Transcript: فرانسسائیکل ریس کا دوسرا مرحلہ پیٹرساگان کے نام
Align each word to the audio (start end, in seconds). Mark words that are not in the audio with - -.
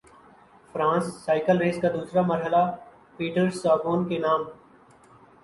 فرانسسائیکل 0.75 1.57
ریس 1.57 1.77
کا 1.81 1.87
دوسرا 1.93 2.21
مرحلہ 2.21 2.63
پیٹرساگان 3.17 4.07
کے 4.09 4.17
نام 4.19 4.43